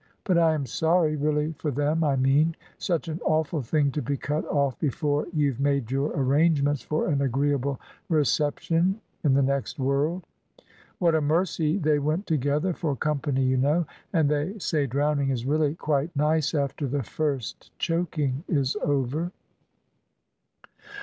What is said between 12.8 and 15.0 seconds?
company, you know; and they say